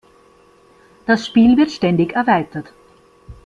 [1.05, 2.73] Das Spiel wird ständig erweitert.